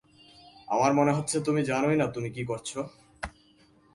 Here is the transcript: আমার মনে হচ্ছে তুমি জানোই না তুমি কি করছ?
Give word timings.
আমার 0.67 0.91
মনে 0.93 1.11
হচ্ছে 1.11 1.37
তুমি 1.41 1.61
জানোই 1.63 1.95
না 1.95 2.05
তুমি 2.07 2.29
কি 2.29 2.43
করছ? 2.45 2.69